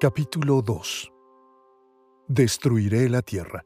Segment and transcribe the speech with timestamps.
[0.00, 1.12] Capítulo 2
[2.28, 3.64] Destruiré la tierra.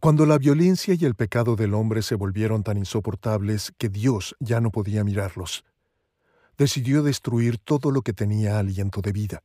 [0.00, 4.62] Cuando la violencia y el pecado del hombre se volvieron tan insoportables que Dios ya
[4.62, 5.62] no podía mirarlos,
[6.56, 9.42] decidió destruir todo lo que tenía aliento de vida.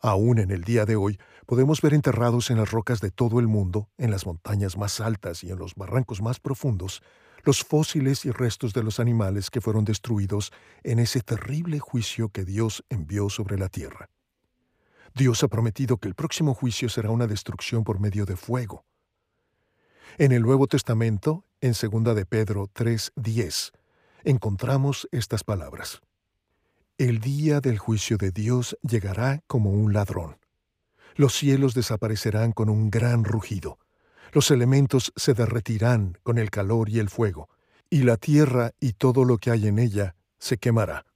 [0.00, 3.46] Aún en el día de hoy podemos ver enterrados en las rocas de todo el
[3.46, 7.00] mundo, en las montañas más altas y en los barrancos más profundos,
[7.44, 10.52] los fósiles y restos de los animales que fueron destruidos
[10.82, 14.10] en ese terrible juicio que Dios envió sobre la tierra.
[15.16, 18.84] Dios ha prometido que el próximo juicio será una destrucción por medio de fuego.
[20.18, 23.72] En el Nuevo Testamento, en 2 de Pedro 3:10,
[24.24, 26.02] encontramos estas palabras.
[26.98, 30.36] El día del juicio de Dios llegará como un ladrón.
[31.14, 33.78] Los cielos desaparecerán con un gran rugido.
[34.32, 37.48] Los elementos se derretirán con el calor y el fuego,
[37.88, 41.06] y la tierra y todo lo que hay en ella se quemará.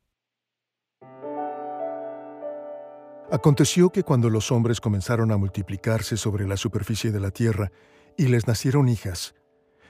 [3.33, 7.71] Aconteció que cuando los hombres comenzaron a multiplicarse sobre la superficie de la tierra
[8.17, 9.37] y les nacieron hijas,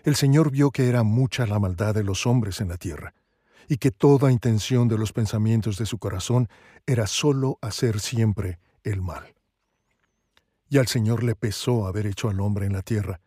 [0.04, 3.14] el Señor vio que era mucha la maldad de los hombres en la tierra,
[3.66, 6.50] y que toda intención de los pensamientos de su corazón
[6.84, 9.34] era sólo hacer siempre el mal.
[10.68, 13.22] Y al Señor le pesó haber hecho al hombre en la tierra,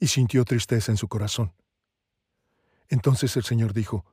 [0.00, 1.52] y sintió tristeza en su corazón.
[2.88, 4.06] Entonces el Señor dijo,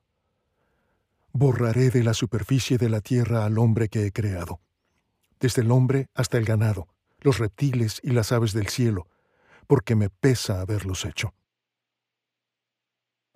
[1.32, 4.60] Borraré de la superficie de la tierra al hombre que he creado
[5.40, 6.88] desde el hombre hasta el ganado,
[7.20, 9.08] los reptiles y las aves del cielo,
[9.68, 11.34] porque me pesa haberlos hecho.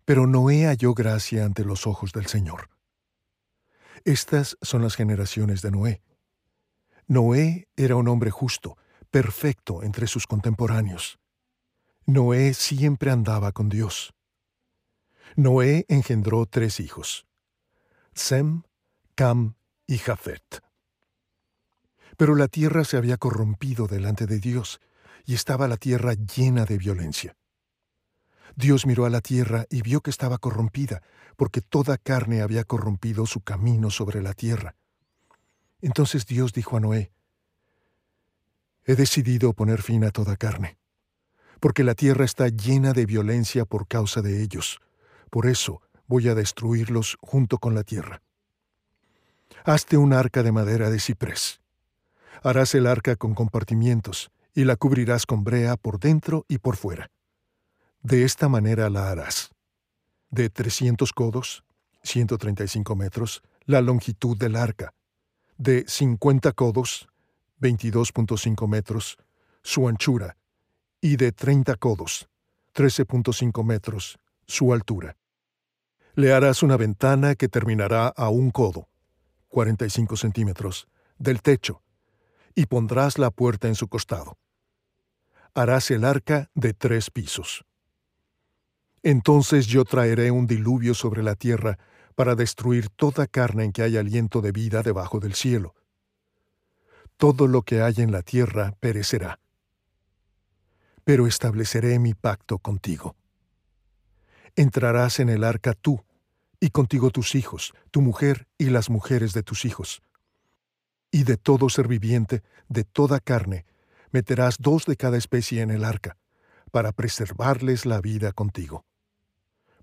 [0.06, 2.70] Pero Noé halló gracia ante los ojos del Señor.
[4.04, 6.02] Estas son las generaciones de Noé.
[7.08, 8.78] Noé era un hombre justo,
[9.12, 11.20] perfecto entre sus contemporáneos.
[12.06, 14.14] Noé siempre andaba con Dios.
[15.36, 17.26] Noé engendró tres hijos,
[18.14, 18.64] Sem,
[19.16, 19.56] Cam
[19.88, 20.62] y Jafet.
[22.18, 24.80] Pero la tierra se había corrompido delante de Dios,
[25.26, 27.36] y estaba la tierra llena de violencia.
[28.56, 31.02] Dios miró a la tierra y vio que estaba corrompida,
[31.38, 34.76] porque toda carne había corrompido su camino sobre la tierra.
[35.82, 37.12] Entonces Dios dijo a Noé,
[38.86, 40.78] He decidido poner fin a toda carne,
[41.60, 44.80] porque la tierra está llena de violencia por causa de ellos.
[45.30, 48.22] Por eso voy a destruirlos junto con la tierra.
[49.64, 51.63] Hazte un arca de madera de ciprés
[52.42, 57.10] Harás el arca con compartimientos, y la cubrirás con brea por dentro y por fuera.
[58.02, 59.52] De esta manera la harás.
[60.30, 61.64] De 300 codos,
[62.04, 64.94] 135 metros, la longitud del arca.
[65.58, 67.08] De 50 codos,
[67.62, 69.18] 22.5 metros,
[69.62, 70.38] su anchura.
[71.02, 72.30] Y de 30 codos,
[72.76, 75.16] 13.5 metros, su altura.
[76.16, 78.88] Le harás una ventana que terminará a un codo,
[79.50, 81.83] 45 centímetros, del techo
[82.56, 84.38] y pondrás la puerta en su costado.
[85.54, 87.66] Harás el arca de tres pisos.
[89.04, 91.78] Entonces yo traeré un diluvio sobre la tierra
[92.16, 95.76] para destruir toda carne en que haya aliento de vida debajo del cielo.
[97.18, 99.40] Todo lo que haya en la tierra perecerá.
[101.04, 103.16] Pero estableceré mi pacto contigo.
[104.56, 106.04] Entrarás en el arca tú,
[106.60, 110.02] y contigo tus hijos, tu mujer y las mujeres de tus hijos
[111.14, 113.66] y de todo ser viviente, de toda carne,
[114.12, 116.18] meterás dos de cada especie en el arca,
[116.72, 118.84] para preservarles la vida contigo.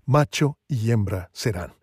[0.05, 1.73] Macho y hembra serán.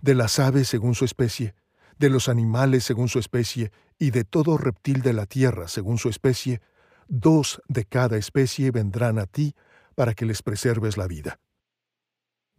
[0.00, 1.56] De las aves según su especie,
[1.98, 6.08] de los animales según su especie, y de todo reptil de la tierra según su
[6.08, 6.60] especie,
[7.08, 9.56] dos de cada especie vendrán a ti
[9.96, 11.40] para que les preserves la vida.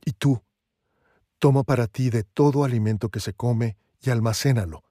[0.04, 0.44] Y tú,
[1.40, 4.84] toma para ti de todo alimento que se come y almacénalo,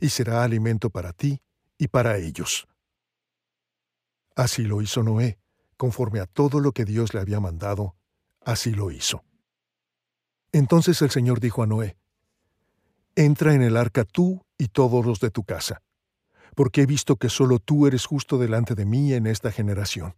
[0.00, 1.40] y será alimento para ti
[1.78, 2.66] y para ellos.
[4.34, 5.38] Así lo hizo Noé,
[5.76, 7.96] conforme a todo lo que Dios le había mandado,
[8.40, 9.24] así lo hizo.
[10.52, 11.96] Entonces el Señor dijo a Noé,
[13.16, 15.82] Entra en el arca tú y todos los de tu casa,
[16.54, 20.14] porque he visto que solo tú eres justo delante de mí en esta generación.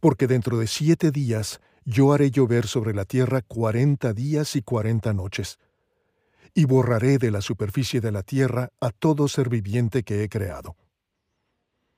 [0.00, 5.12] Porque dentro de siete días yo haré llover sobre la tierra cuarenta días y cuarenta
[5.12, 5.58] noches,
[6.54, 10.76] y borraré de la superficie de la tierra a todo ser viviente que he creado.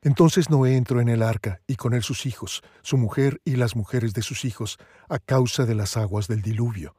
[0.03, 3.77] Entonces Noé entró en el arca, y con él sus hijos, su mujer y las
[3.77, 4.79] mujeres de sus hijos,
[5.09, 6.97] a causa de las aguas del diluvio.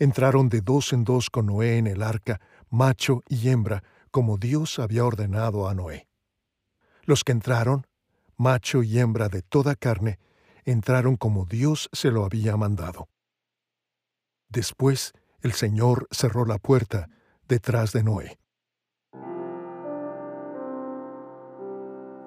[0.00, 4.78] Entraron de dos en dos con Noé en el arca, macho y hembra, como Dios
[4.78, 6.08] había ordenado a Noé.
[7.02, 7.86] Los que entraron,
[8.36, 10.18] macho y hembra de toda carne,
[10.64, 13.08] entraron como Dios se lo había mandado.
[14.48, 15.12] Después
[15.42, 17.08] el Señor cerró la puerta
[17.46, 18.38] detrás de Noé.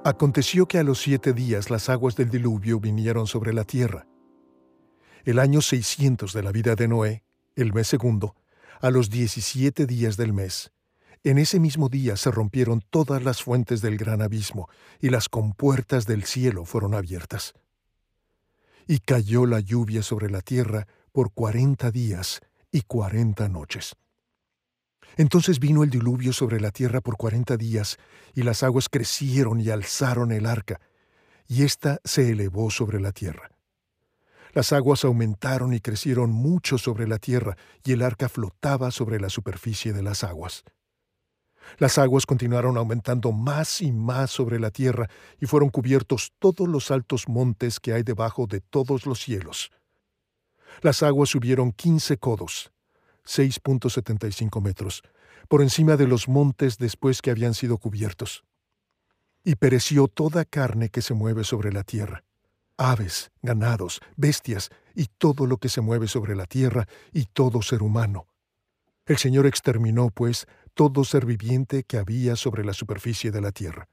[0.03, 4.07] Aconteció que a los siete días las aguas del diluvio vinieron sobre la tierra.
[5.25, 7.23] El año 600 de la vida de Noé,
[7.55, 8.35] el mes segundo,
[8.79, 10.71] a los diecisiete días del mes,
[11.23, 14.69] en ese mismo día se rompieron todas las fuentes del gran abismo,
[14.99, 17.53] y las compuertas del cielo fueron abiertas.
[18.87, 23.95] Y cayó la lluvia sobre la tierra por cuarenta días y cuarenta noches.
[25.17, 27.97] Entonces vino el diluvio sobre la tierra por cuarenta días,
[28.33, 30.79] y las aguas crecieron y alzaron el arca,
[31.47, 33.51] y ésta se elevó sobre la tierra.
[34.53, 39.29] Las aguas aumentaron y crecieron mucho sobre la tierra, y el arca flotaba sobre la
[39.29, 40.63] superficie de las aguas.
[41.77, 45.09] Las aguas continuaron aumentando más y más sobre la tierra,
[45.39, 49.71] y fueron cubiertos todos los altos montes que hay debajo de todos los cielos.
[50.81, 52.71] Las aguas subieron quince codos,
[53.25, 55.03] 6.75 metros,
[55.47, 58.43] por encima de los montes después que habían sido cubiertos.
[59.43, 62.23] Y pereció toda carne que se mueve sobre la tierra,
[62.77, 67.83] aves, ganados, bestias y todo lo que se mueve sobre la tierra y todo ser
[67.83, 68.27] humano.
[69.05, 73.89] El Señor exterminó, pues, todo ser viviente que había sobre la superficie de la tierra.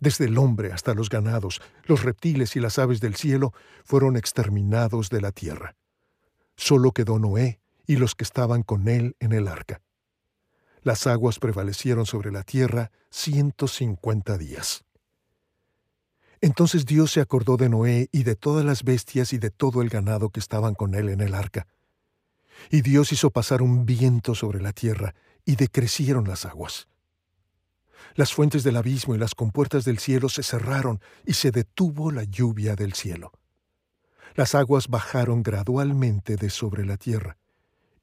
[0.00, 3.52] Desde el hombre hasta los ganados, los reptiles y las aves del cielo
[3.84, 5.77] fueron exterminados de la tierra.
[6.58, 9.80] Solo quedó Noé y los que estaban con él en el arca.
[10.82, 14.84] Las aguas prevalecieron sobre la tierra ciento cincuenta días.
[16.40, 19.88] Entonces Dios se acordó de Noé y de todas las bestias y de todo el
[19.88, 21.68] ganado que estaban con él en el arca.
[22.70, 25.14] Y Dios hizo pasar un viento sobre la tierra,
[25.44, 26.88] y decrecieron las aguas.
[28.16, 32.24] Las fuentes del abismo y las compuertas del cielo se cerraron, y se detuvo la
[32.24, 33.32] lluvia del cielo.
[34.38, 37.38] Las aguas bajaron gradualmente de sobre la tierra,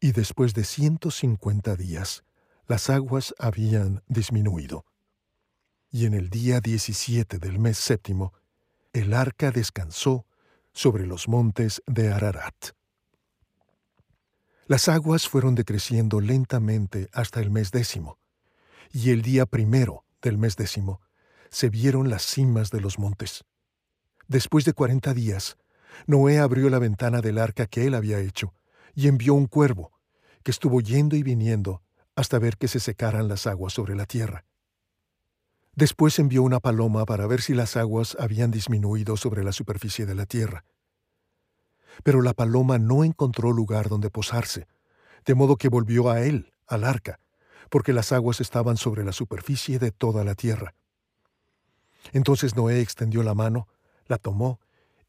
[0.01, 2.25] y después de ciento cincuenta días,
[2.67, 4.83] las aguas habían disminuido.
[5.91, 8.33] Y en el día diecisiete del mes séptimo,
[8.91, 10.25] el arca descansó
[10.73, 12.75] sobre los montes de Ararat.
[14.67, 18.19] Las aguas fueron decreciendo lentamente hasta el mes décimo,
[18.91, 20.99] y el día primero del mes décimo
[21.49, 23.45] se vieron las cimas de los montes.
[24.27, 25.55] Después de cuarenta días,
[26.07, 28.53] Noé abrió la ventana del arca que él había hecho,
[28.93, 29.91] y envió un cuervo,
[30.43, 31.81] que estuvo yendo y viniendo
[32.15, 34.45] hasta ver que se secaran las aguas sobre la tierra.
[35.73, 40.15] Después envió una paloma para ver si las aguas habían disminuido sobre la superficie de
[40.15, 40.63] la tierra.
[42.03, 44.67] Pero la paloma no encontró lugar donde posarse,
[45.25, 47.19] de modo que volvió a él, al arca,
[47.69, 50.75] porque las aguas estaban sobre la superficie de toda la tierra.
[52.13, 53.67] Entonces Noé extendió la mano,
[54.07, 54.59] la tomó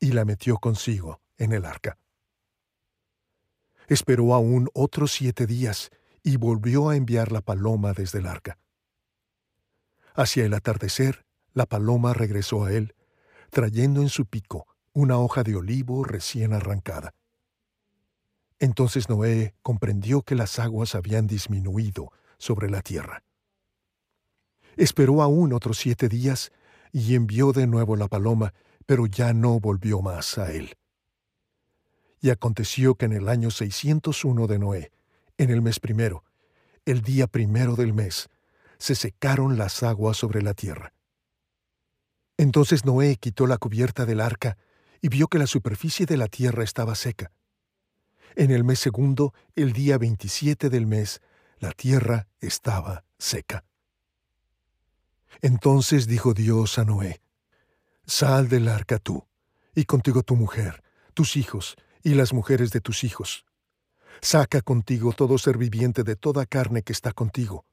[0.00, 1.98] y la metió consigo en el arca.
[3.88, 5.90] Esperó aún otros siete días
[6.22, 8.58] y volvió a enviar la paloma desde el arca.
[10.14, 12.94] Hacia el atardecer, la paloma regresó a él,
[13.50, 17.14] trayendo en su pico una hoja de olivo recién arrancada.
[18.58, 23.22] Entonces Noé comprendió que las aguas habían disminuido sobre la tierra.
[24.76, 26.50] Esperó aún otros siete días
[26.92, 28.54] y envió de nuevo la paloma,
[28.86, 30.76] pero ya no volvió más a él.
[32.20, 34.92] Y aconteció que en el año 601 de Noé,
[35.36, 36.24] en el mes primero,
[36.86, 38.28] el día primero del mes,
[38.78, 40.92] se secaron las aguas sobre la tierra.
[42.38, 44.56] Entonces Noé quitó la cubierta del arca
[45.00, 47.32] y vio que la superficie de la tierra estaba seca.
[48.34, 51.22] En el mes segundo, el día 27 del mes,
[51.58, 53.64] la tierra estaba seca.
[55.40, 57.20] Entonces dijo Dios a Noé,
[58.08, 59.26] Sal del arca tú,
[59.74, 63.44] y contigo tu mujer, tus hijos, y las mujeres de tus hijos.
[64.20, 67.66] Saca contigo todo ser viviente de toda carne que está contigo,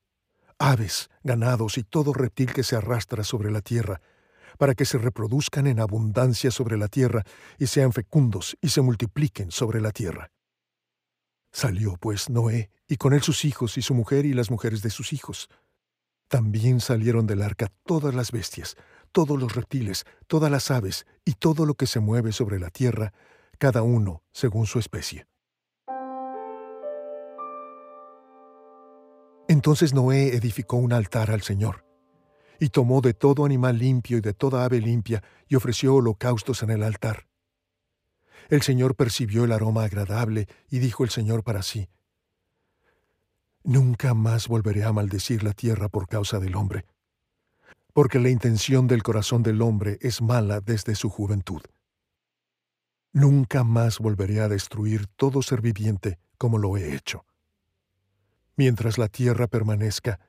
[0.58, 4.02] aves, ganados y todo reptil que se arrastra sobre la tierra,
[4.58, 7.24] para que se reproduzcan en abundancia sobre la tierra
[7.60, 10.32] y sean fecundos y se multipliquen sobre la tierra.
[11.52, 14.90] Salió pues Noé, y con él sus hijos y su mujer y las mujeres de
[14.90, 15.48] sus hijos.
[16.28, 18.76] También salieron del arca todas las bestias,
[19.14, 23.14] todos los reptiles, todas las aves y todo lo que se mueve sobre la tierra,
[23.58, 25.26] cada uno según su especie.
[29.48, 31.86] Entonces Noé edificó un altar al Señor,
[32.60, 36.72] y tomó de todo animal limpio y de toda ave limpia, y ofreció holocaustos en
[36.72, 37.28] el altar.
[38.50, 41.88] El Señor percibió el aroma agradable, y dijo el Señor para sí,
[43.66, 46.86] Nunca más volveré a maldecir la tierra por causa del hombre,
[47.94, 51.62] porque la intención del corazón del hombre es mala desde su juventud.
[53.12, 57.26] Nunca más volveré a destruir todo ser viviente como lo he hecho.
[58.56, 60.20] Mientras la tierra permanezca,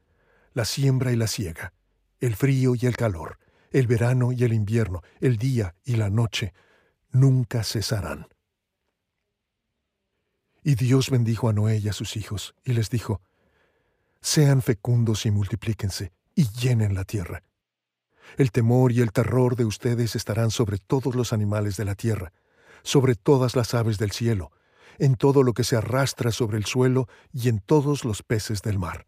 [0.52, 1.72] la siembra y la siega,
[2.20, 3.38] el frío y el calor,
[3.70, 6.52] el verano y el invierno, el día y la noche,
[7.10, 8.28] nunca cesarán.
[10.62, 13.20] Y Dios bendijo a Noé y a sus hijos, y les dijo,
[14.20, 17.42] Sean fecundos y multiplíquense, y llenen la tierra.
[18.36, 22.32] El temor y el terror de ustedes estarán sobre todos los animales de la tierra,
[22.82, 24.50] sobre todas las aves del cielo,
[24.98, 28.78] en todo lo que se arrastra sobre el suelo y en todos los peces del
[28.78, 29.06] mar.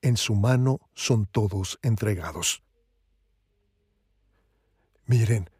[0.00, 2.62] En su mano son todos entregados.
[5.06, 5.50] Miren,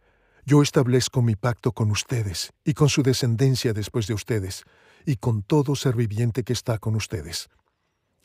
[0.44, 4.64] yo establezco mi pacto con ustedes y con su descendencia después de ustedes,
[5.04, 7.48] y con todo ser viviente que está con ustedes.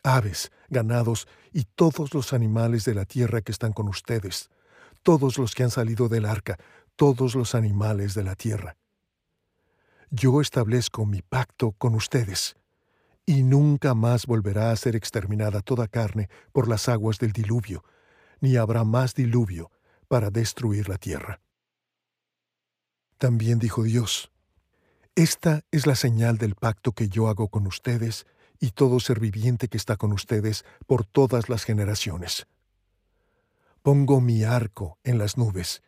[0.04, 4.50] Aves, ganados y todos los animales de la tierra que están con ustedes,
[5.04, 6.58] todos los que han salido del arca,
[6.96, 8.78] todos los animales de la tierra.
[10.10, 12.56] Yo establezco mi pacto con ustedes,
[13.26, 17.84] y nunca más volverá a ser exterminada toda carne por las aguas del diluvio,
[18.40, 19.70] ni habrá más diluvio
[20.08, 21.42] para destruir la tierra.
[23.18, 24.32] También dijo Dios,
[25.16, 28.26] Esta es la señal del pacto que yo hago con ustedes
[28.60, 32.48] y todo ser viviente que está con ustedes por todas las generaciones.
[33.82, 35.82] Pongo mi arco en las nubes,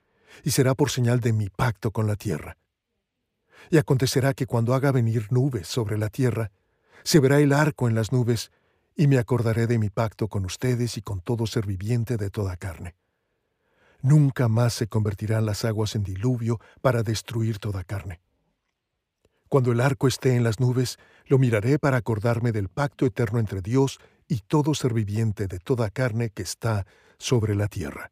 [0.44, 2.58] y será por señal de mi pacto con la tierra.
[3.70, 6.52] Y acontecerá que cuando haga venir nubes sobre la tierra,
[7.04, 8.52] se verá el arco en las nubes,
[8.96, 12.58] y me acordaré de mi pacto con ustedes y con todo ser viviente de toda
[12.58, 12.96] carne.
[14.02, 18.22] Nunca más se convertirán las aguas en diluvio para destruir toda carne.
[19.50, 23.62] Cuando el arco esté en las nubes, lo miraré para acordarme del pacto eterno entre
[23.62, 26.86] Dios y todo ser viviente de toda carne que está
[27.18, 28.12] sobre la tierra.